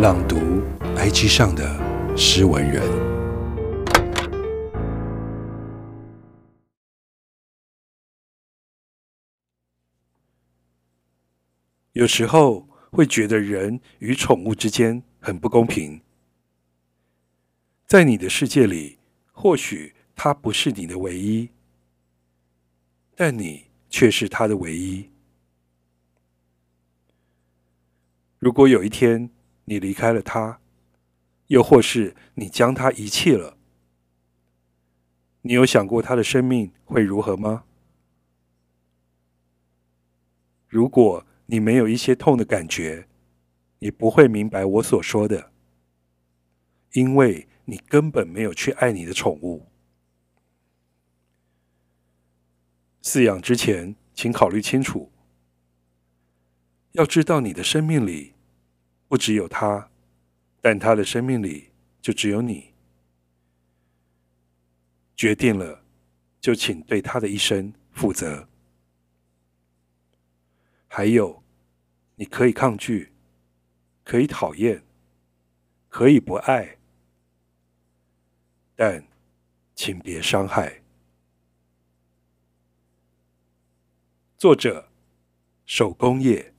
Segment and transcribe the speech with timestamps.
[0.00, 0.62] 朗读
[0.96, 2.82] IG 上的诗文人。
[11.92, 16.00] 有时候会觉得人与宠物之间很不公平。
[17.84, 18.98] 在你的世界里，
[19.32, 21.50] 或许它不是你的唯一，
[23.14, 25.10] 但你却是它的唯一。
[28.38, 29.28] 如果有一天
[29.70, 30.60] 你离开了他，
[31.46, 33.56] 又或是你将他遗弃了，
[35.42, 37.62] 你有想过他的生命会如何吗？
[40.66, 43.06] 如果你没有一些痛的感觉，
[43.78, 45.52] 你不会明白我所说的，
[46.94, 49.68] 因为你根本没有去爱你的宠物。
[53.04, 55.12] 饲养之前，请考虑清楚。
[56.90, 58.34] 要知道，你的生命里
[59.10, 59.90] 不只有他，
[60.60, 62.72] 但他的生命里就只有你。
[65.16, 65.82] 决定了，
[66.40, 68.48] 就请对他的一生负责。
[70.86, 71.42] 还有，
[72.14, 73.12] 你可以抗拒，
[74.04, 74.80] 可以讨厌，
[75.88, 76.78] 可以不爱，
[78.76, 79.04] 但
[79.74, 80.84] 请别伤害。
[84.38, 84.88] 作者：
[85.66, 86.49] 手工业。